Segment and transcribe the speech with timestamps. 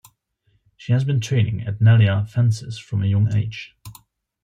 [0.77, 3.75] She has been training at Nellya fencers from a young age.